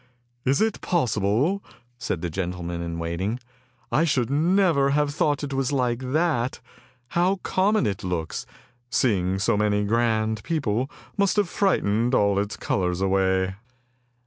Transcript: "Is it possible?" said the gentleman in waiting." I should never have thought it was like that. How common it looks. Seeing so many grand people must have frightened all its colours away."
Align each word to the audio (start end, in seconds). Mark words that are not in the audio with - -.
"Is 0.45 0.61
it 0.61 0.81
possible?" 0.81 1.63
said 1.99 2.21
the 2.23 2.29
gentleman 2.31 2.81
in 2.81 2.97
waiting." 2.97 3.39
I 3.91 4.03
should 4.03 4.31
never 4.31 4.89
have 4.89 5.13
thought 5.13 5.43
it 5.43 5.53
was 5.53 5.71
like 5.71 5.99
that. 6.13 6.59
How 7.09 7.35
common 7.43 7.85
it 7.85 8.03
looks. 8.03 8.47
Seeing 8.89 9.37
so 9.37 9.55
many 9.55 9.83
grand 9.83 10.43
people 10.43 10.89
must 11.17 11.35
have 11.35 11.49
frightened 11.49 12.15
all 12.15 12.39
its 12.39 12.57
colours 12.57 12.99
away." 12.99 13.53